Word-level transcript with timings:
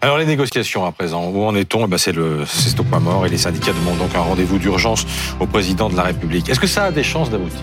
Alors 0.00 0.18
les 0.18 0.26
négociations 0.26 0.84
à 0.84 0.92
présent, 0.92 1.30
où 1.32 1.44
en 1.44 1.54
est-on? 1.54 1.84
Eh 1.84 1.88
ben, 1.88 1.98
C'est 1.98 2.12
le 2.12 2.44
c'est 2.46 2.78
au 2.78 2.84
point 2.84 3.00
mort 3.00 3.24
et 3.26 3.28
les 3.28 3.38
syndicats 3.38 3.72
demandent 3.72 3.98
donc 3.98 4.14
un 4.14 4.20
rendez-vous 4.20 4.58
d'urgence 4.58 5.06
au 5.40 5.46
président 5.46 5.88
de 5.88 5.96
la 5.96 6.02
République. 6.02 6.48
Est-ce 6.48 6.60
que 6.60 6.66
ça 6.66 6.84
a 6.84 6.92
des 6.92 7.02
chances 7.02 7.30
d'aboutir? 7.30 7.60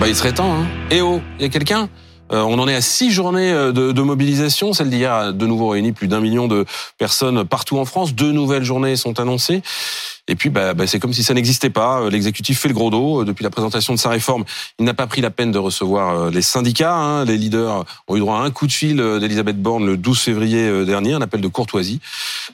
Bah 0.00 0.06
il 0.08 0.16
serait 0.16 0.32
temps. 0.32 0.52
Hein. 0.52 0.66
Eh 0.90 1.00
oh, 1.00 1.20
il 1.38 1.42
y 1.42 1.46
a 1.46 1.48
quelqu'un? 1.48 1.88
Euh, 2.32 2.40
on 2.40 2.58
en 2.58 2.66
est 2.68 2.74
à 2.74 2.80
six 2.80 3.10
journées 3.10 3.52
euh, 3.52 3.70
de, 3.72 3.92
de 3.92 4.02
mobilisation. 4.02 4.72
Celle 4.72 4.88
d'hier 4.88 5.12
a 5.12 5.32
de 5.32 5.46
nouveau 5.46 5.68
réuni 5.68 5.92
plus 5.92 6.08
d'un 6.08 6.20
million 6.20 6.48
de 6.48 6.64
personnes 6.96 7.44
partout 7.44 7.78
en 7.78 7.84
France. 7.84 8.14
Deux 8.14 8.32
nouvelles 8.32 8.64
journées 8.64 8.96
sont 8.96 9.20
annoncées. 9.20 9.62
Et 10.26 10.36
puis, 10.36 10.48
bah, 10.48 10.74
bah, 10.74 10.86
c'est 10.86 10.98
comme 10.98 11.12
si 11.12 11.22
ça 11.22 11.34
n'existait 11.34 11.70
pas. 11.70 12.00
Euh, 12.00 12.10
l'exécutif 12.10 12.60
fait 12.60 12.68
le 12.68 12.74
gros 12.74 12.90
dos. 12.90 13.24
Depuis 13.24 13.44
la 13.44 13.50
présentation 13.50 13.92
de 13.92 13.98
sa 13.98 14.08
réforme, 14.08 14.44
il 14.78 14.84
n'a 14.84 14.94
pas 14.94 15.06
pris 15.06 15.20
la 15.20 15.30
peine 15.30 15.52
de 15.52 15.58
recevoir 15.58 16.30
les 16.30 16.42
syndicats. 16.42 16.94
Hein. 16.94 17.24
Les 17.24 17.36
leaders 17.36 17.84
ont 18.08 18.16
eu 18.16 18.20
droit 18.20 18.38
à 18.38 18.42
un 18.42 18.50
coup 18.50 18.66
de 18.66 18.72
fil 18.72 18.96
d'Elisabeth 18.96 19.60
Borne 19.60 19.84
le 19.84 19.96
12 19.96 20.18
février 20.18 20.84
dernier, 20.84 21.12
un 21.12 21.20
appel 21.20 21.40
de 21.40 21.48
courtoisie. 21.48 22.00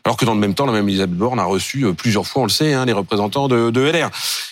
Alors 0.04 0.16
que 0.16 0.24
dans 0.24 0.34
le 0.34 0.40
même 0.40 0.54
temps, 0.54 0.66
la 0.66 0.72
même 0.72 0.88
Elisabeth 0.88 1.16
Borne 1.16 1.38
a 1.38 1.44
reçu 1.44 1.86
plusieurs 1.94 2.26
fois, 2.26 2.42
on 2.42 2.46
le 2.46 2.50
sait, 2.50 2.72
hein, 2.72 2.84
les 2.84 2.92
représentants 2.92 3.48
de, 3.48 3.70
de 3.70 3.80
LR. 3.80 4.10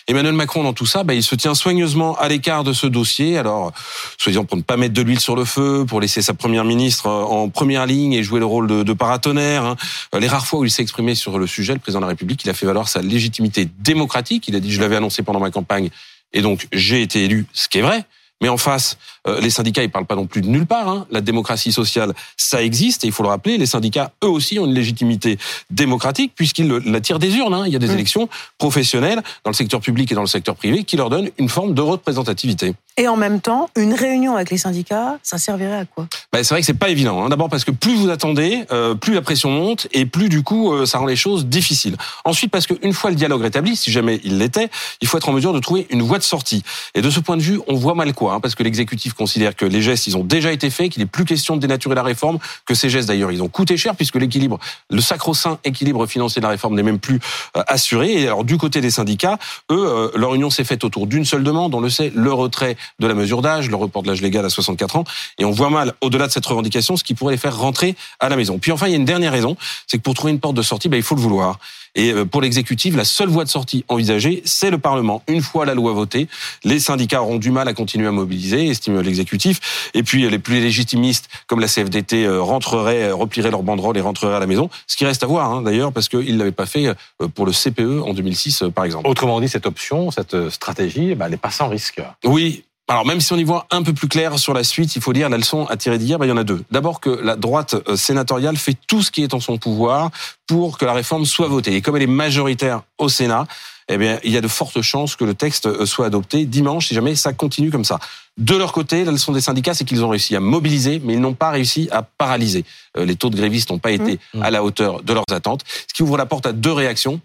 Emmanuel 0.09 0.33
Macron, 0.33 0.63
dans 0.63 0.73
tout 0.73 0.87
ça, 0.87 1.05
bah, 1.05 1.13
il 1.13 1.23
se 1.23 1.35
tient 1.35 1.55
soigneusement 1.55 2.17
à 2.17 2.29
l'écart 2.29 2.65
de 2.65 2.73
ce 2.73 2.87
dossier. 2.87 3.37
Alors, 3.37 3.73
soi-disant 4.17 4.47
pour 4.47 4.57
ne 4.57 4.63
pas 4.63 4.79
mettre 4.79 4.95
de 4.95 5.03
l'huile 5.03 5.21
sur 5.21 5.37
le 5.37 5.45
feu, 5.45 5.85
pour 5.87 6.01
laisser 6.01 6.23
sa 6.23 6.33
première 6.33 6.65
ministre 6.65 7.07
euh, 7.07 7.25
en 7.25 7.51
première 7.51 7.85
ligne 7.85 8.15
et 8.15 8.23
jouer 8.23 8.41
le 8.41 8.47
rôle 8.47 8.67
de, 8.67 8.83
de 8.83 8.93
paratonnerre. 8.95 9.65
Hein. 9.65 9.77
Euh, 10.15 10.19
les 10.19 10.27
rares 10.27 10.47
fois 10.47 10.61
où 10.61 10.65
il 10.65 10.71
s'est 10.71 10.81
exprimé 10.81 11.15
sur 11.15 11.39
le 11.39 11.47
sujet, 11.47 11.75
le 11.75 11.79
président 11.79 12.01
de 12.01 12.05
la 12.07 12.09
République, 12.09 12.43
il 12.43 12.49
a 12.49 12.55
fait 12.55 12.65
valoir 12.65 12.89
sa 12.89 13.03
légitimité 13.03 13.69
démocratique. 13.81 14.49
Il 14.49 14.57
a 14.57 14.61
dit, 14.61 14.73
je 14.73 14.81
l'avais 14.81 14.97
annoncé 14.97 15.23
pendant 15.23 15.41
ma 15.41 15.51
campagne, 15.51 15.91
et 16.33 16.41
donc 16.41 16.69
j'ai 16.73 17.03
été 17.03 17.25
élu, 17.25 17.45
ce 17.53 17.69
qui 17.69 17.77
est 17.77 17.83
vrai. 17.83 18.07
Mais 18.41 18.49
en 18.49 18.57
face, 18.57 18.99
euh, 19.27 19.41
les 19.41 19.51
syndicats, 19.51 19.83
ils 19.83 19.91
parlent 19.91 20.07
pas 20.07 20.15
non 20.15 20.27
plus 20.27 20.43
de 20.43 20.47
nulle 20.47 20.67
part. 20.67 20.89
Hein. 20.89 21.07
La 21.11 21.21
démocratie 21.21 21.73
sociale, 21.73 22.15
ça 22.37 22.63
existe, 22.63 23.05
et 23.05 23.09
il 23.09 23.13
faut 23.13 23.23
le 23.23 23.29
rappeler, 23.29 23.59
les 23.59 23.67
syndicats, 23.67 24.13
eux 24.23 24.29
aussi, 24.29 24.59
ont 24.59 24.67
une 24.67 24.75
légitimité 24.75 25.39
démocratique, 25.71 26.33
puisqu'ils 26.35 26.69
la 26.69 27.01
tirent 27.01 27.19
des 27.19 27.35
urnes. 27.37 27.55
Hein. 27.55 27.65
Il 27.67 27.73
y 27.73 27.77
a 27.77 27.81
des 27.81 27.89
mmh. 27.89 27.93
élections 27.93 28.29
professionnelles 28.59 29.23
dans 29.45 29.51
le 29.51 29.57
secteur 29.57 29.81
public 29.81 30.13
et 30.13 30.15
dans 30.15 30.21
le 30.21 30.29
secteur 30.29 30.55
privé 30.55 30.85
qui 30.85 30.97
leur 30.97 31.11
donnent 31.11 31.31
une 31.39 31.49
forme 31.49 31.75
de 31.75 31.83
représentativité. 31.83 32.75
Et 33.01 33.07
en 33.07 33.17
même 33.17 33.41
temps, 33.41 33.71
une 33.77 33.95
réunion 33.95 34.35
avec 34.35 34.51
les 34.51 34.59
syndicats, 34.59 35.19
ça 35.23 35.39
servirait 35.39 35.79
à 35.79 35.85
quoi? 35.85 36.09
Bah, 36.33 36.43
C'est 36.43 36.53
vrai 36.53 36.61
que 36.61 36.67
c'est 36.67 36.75
pas 36.75 36.89
évident. 36.89 37.23
Hein. 37.23 37.29
D'abord 37.29 37.49
parce 37.49 37.63
que 37.65 37.71
plus 37.71 37.95
vous 37.95 38.11
attendez, 38.11 38.65
euh, 38.73 38.97
plus 38.97 39.15
la 39.15 39.23
pression 39.23 39.51
monte 39.51 39.87
et 39.93 40.05
plus 40.05 40.29
du 40.29 40.43
coup 40.43 40.73
euh, 40.73 40.85
ça 40.85 40.99
rend 40.99 41.07
les 41.07 41.15
choses 41.15 41.47
difficiles. 41.47 41.97
Ensuite 42.25 42.51
parce 42.51 42.67
qu'une 42.67 42.93
fois 42.93 43.11
le 43.11 43.17
dialogue 43.17 43.43
rétabli, 43.43 43.77
si 43.77 43.93
jamais 43.93 44.21
il 44.25 44.39
l'était, 44.39 44.69
il 45.01 45.07
faut 45.07 45.17
être 45.17 45.29
en 45.29 45.33
mesure 45.33 45.53
de 45.53 45.61
trouver 45.61 45.87
une 45.91 46.03
voie 46.03 46.19
de 46.19 46.25
sortie. 46.25 46.65
Et 46.97 47.01
de 47.01 47.09
ce 47.09 47.21
point 47.21 47.37
de 47.37 47.43
vue, 47.43 47.61
on 47.69 47.77
voit 47.77 47.95
mal 47.95 48.13
quoi, 48.15 48.33
hein, 48.33 48.41
parce 48.41 48.57
que 48.57 48.65
l'exécutif 48.65 49.13
considère 49.13 49.55
que 49.55 49.65
les 49.65 49.81
gestes 49.81 50.09
ils 50.09 50.17
ont 50.17 50.25
déjà 50.25 50.51
été 50.51 50.69
faits, 50.69 50.91
qu'il 50.91 51.01
n'est 51.01 51.09
plus 51.09 51.25
question 51.25 51.55
de 51.55 51.61
dénaturer 51.61 51.95
la 51.95 52.03
réforme, 52.03 52.41
que 52.67 52.75
ces 52.75 52.91
gestes 52.91 53.07
d'ailleurs 53.07 53.31
ils 53.31 53.45
ont 53.45 53.49
coûté 53.49 53.77
cher 53.77 53.95
puisque 53.95 54.17
l'équilibre, 54.17 54.59
le 54.91 55.01
sacro-saint 55.01 55.61
équilibre 55.63 56.05
financier 56.09 56.41
de 56.41 56.47
la 56.47 56.51
réforme 56.51 56.75
n'est 56.75 56.83
même 56.83 56.99
plus 56.99 57.21
euh, 57.57 57.63
assuré. 57.69 58.23
Et 58.23 58.27
alors 58.27 58.43
du 58.43 58.59
côté 58.59 58.81
des 58.81 58.91
syndicats, 58.91 59.39
eux, 59.71 60.11
leur 60.17 60.35
union 60.35 60.51
s'est 60.51 60.65
faite 60.65 60.83
autour 60.83 61.07
d'une 61.07 61.25
seule 61.25 61.45
demande, 61.45 61.77
on 61.77 61.81
le 61.81 61.91
sait, 61.91 62.11
le 62.13 62.33
retrait 62.33 62.77
de 62.99 63.07
la 63.07 63.15
mesure 63.15 63.43
d'âge 63.43 63.69
le 63.69 63.77
report 63.77 64.03
de 64.03 64.09
l'âge 64.09 64.23
légal 64.23 64.45
à 64.45 64.51
64 64.51 64.97
ans. 64.97 65.05
Et 65.39 65.45
on 65.45 65.51
voit 65.51 65.71
mal, 65.71 65.95
au-delà 66.01 66.27
de 66.27 66.33
cette 66.33 66.47
revendication, 66.47 66.97
ce 66.97 67.05
qui 67.05 67.15
pourrait 67.15 67.35
les 67.35 67.39
faire 67.39 67.57
rentrer 67.57 67.97
à 68.21 68.29
la 68.29 68.37
maison. 68.37 68.59
Puis 68.59 68.73
enfin, 68.73 68.87
il 68.87 68.91
y 68.91 68.95
a 68.95 68.99
une 68.99 69.05
dernière 69.05 69.33
raison, 69.33 69.57
c'est 69.87 69.99
que 69.99 70.03
pour 70.03 70.15
trouver 70.15 70.33
une 70.33 70.41
porte 70.41 70.55
de 70.55 70.63
sortie, 70.63 70.89
ben, 70.89 70.97
il 70.97 71.03
faut 71.03 71.15
le 71.15 71.21
vouloir. 71.21 71.59
Et 71.95 72.13
euh, 72.13 72.25
pour 72.25 72.41
l'exécutif, 72.41 72.97
la 72.97 73.05
seule 73.05 73.29
voie 73.29 73.45
de 73.45 73.49
sortie 73.49 73.85
envisagée, 73.89 74.43
c'est 74.45 74.71
le 74.71 74.79
Parlement. 74.79 75.23
Une 75.27 75.43
fois 75.43 75.67
la 75.67 75.75
loi 75.75 75.93
votée, 75.93 76.29
les 76.65 76.79
syndicats 76.79 77.23
auront 77.23 77.39
du 77.39 77.51
mal 77.51 77.69
à 77.69 77.75
continuer 77.75 78.07
à 78.07 78.13
mobiliser, 78.13 78.69
estime 78.69 79.01
l'exécutif. 79.01 79.91
Et 79.95 80.03
puis 80.03 80.29
les 80.29 80.39
plus 80.39 80.61
légitimistes, 80.61 81.29
comme 81.47 81.61
la 81.61 81.67
CFDT, 81.67 82.25
euh, 82.25 82.41
rentreraient, 82.41 83.09
euh, 83.09 83.15
replieraient 83.15 83.51
leur 83.51 83.63
banderole 83.63 83.97
et 83.97 84.01
rentreraient 84.01 84.37
à 84.37 84.41
la 84.41 84.47
maison. 84.47 84.71
Ce 84.87 84.97
qui 84.97 85.05
reste 85.05 85.25
à 85.25 85.27
voir, 85.27 85.51
hein, 85.51 85.63
d'ailleurs, 85.63 85.93
parce 85.93 86.09
qu'ils 86.09 86.35
ne 86.35 86.39
l'avaient 86.39 86.53
pas 86.53 86.67
fait 86.67 86.95
pour 87.35 87.47
le 87.47 87.53
CPE 87.53 88.03
en 88.05 88.15
2006, 88.15 88.65
par 88.75 88.85
exemple. 88.85 89.09
Autrement 89.09 89.41
dit, 89.41 89.49
cette 89.49 89.67
option, 89.67 90.11
cette 90.11 90.51
stratégie, 90.51 91.15
ben, 91.15 91.27
elle 91.27 91.33
n'est 91.33 91.37
pas 91.37 91.51
sans 91.51 91.69
risque. 91.69 92.01
Oui, 92.25 92.65
alors 92.89 93.05
même 93.05 93.21
si 93.21 93.33
on 93.33 93.37
y 93.37 93.45
voit 93.45 93.67
un 93.71 93.83
peu 93.83 93.93
plus 93.93 94.09
clair 94.09 94.39
sur 94.39 94.55
la 94.55 94.65
suite, 94.65 94.97
il 94.97 95.03
faut 95.03 95.13
dire 95.13 95.29
la 95.29 95.37
leçon 95.37 95.67
à 95.67 95.77
tirer 95.77 95.99
d'hier, 95.99 96.19
bah, 96.19 96.25
il 96.25 96.31
y 96.31 96.33
en 96.33 96.39
a 96.39 96.45
deux. 96.45 96.65
D'abord 96.71 97.01
que 97.01 97.11
la 97.11 97.37
droite 97.37 97.77
euh, 97.87 97.97
sénatoriale 97.97 98.57
fait 98.57 98.77
tout 98.87 99.03
ce 99.03 99.11
qui 99.11 99.23
est 99.23 99.35
en 99.35 99.41
son 99.41 99.59
pouvoir 99.59 100.11
pour 100.47 100.79
que 100.79 100.87
la 100.87 100.95
réforme 100.95 101.27
soit 101.27 101.49
votée. 101.49 101.77
Et 101.77 101.83
comme 101.83 101.97
elle 101.97 102.03
est 102.03 102.07
majoritaire 102.07 102.83
au 102.97 103.11
Sénat, 103.11 103.47
eh 103.91 103.99
bien, 103.99 104.19
il 104.23 104.33
y 104.33 104.37
a 104.37 104.41
de 104.41 104.49
fortes 104.49 104.81
chances 104.83 105.17
que 105.17 105.25
le 105.25 105.35
texte 105.35 105.67
euh, 105.67 105.87
soit 105.87 106.07
adopté 106.07 106.47
dimanche 106.47 106.89
si 106.89 106.95
jamais 106.95 107.15
ça 107.15 107.33
continue 107.33 107.71
comme 107.71 107.85
ça. 107.85 107.99
De 108.39 108.57
leur 108.57 108.73
côté, 108.73 109.05
la 109.05 109.13
leçon 109.13 109.33
des 109.33 109.41
syndicats, 109.41 109.75
c'est 109.75 109.85
qu'ils 109.85 110.05
ont 110.05 110.09
réussi 110.09 110.37
à 110.37 110.41
mobiliser, 110.41 111.01
mais 111.03 111.15
ils 111.15 111.21
n'ont 111.21 111.35
pas 111.35 111.51
réussi 111.51 111.89
à 111.91 112.03
paralyser. 112.03 112.65
Euh, 112.97 113.05
les 113.05 113.17
taux 113.17 113.31
de 113.31 113.37
grévistes 113.37 113.71
n'ont 113.71 113.79
pas 113.79 113.91
été 113.91 114.19
mmh. 114.33 114.43
à 114.43 114.51
la 114.51 114.63
hauteur 114.63 115.03
de 115.03 115.13
leurs 115.13 115.25
attentes, 115.31 115.63
ce 115.67 115.93
qui 115.93 116.03
ouvre 116.03 116.17
la 116.17 116.27
porte 116.27 116.47
à 116.47 116.53
deux 116.53 116.73
réactions. 116.73 117.21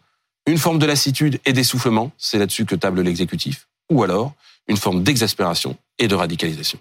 Une 0.45 0.57
forme 0.57 0.79
de 0.79 0.85
lassitude 0.85 1.39
et 1.45 1.53
d'essoufflement, 1.53 2.11
c'est 2.17 2.37
là-dessus 2.37 2.65
que 2.65 2.75
table 2.75 3.01
l'exécutif, 3.01 3.67
ou 3.93 4.03
alors 4.03 4.33
une 4.67 4.77
forme 4.77 5.03
d'exaspération 5.03 5.77
et 5.99 6.07
de 6.07 6.15
radicalisation. 6.15 6.79